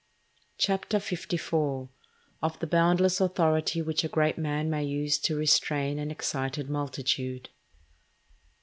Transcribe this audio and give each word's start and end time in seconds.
CHAPTER 0.57 0.97
LIV.—Of 0.97 2.57
the 2.59 2.65
boundless 2.65 3.21
Authority 3.21 3.83
which 3.83 4.03
a 4.03 4.07
great 4.07 4.35
Man 4.35 4.67
may 4.67 4.83
use 4.83 5.19
to 5.19 5.37
restrain 5.37 5.99
an 5.99 6.09
excited 6.09 6.71
Multitude. 6.71 7.49